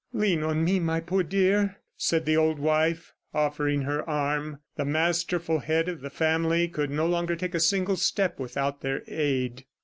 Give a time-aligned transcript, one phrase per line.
[0.13, 4.57] "Lean on me, my poor dear," said the old wife, offering her arm.
[4.75, 9.03] The masterful head of the family could no longer take a single step without their
[9.07, 9.65] aid.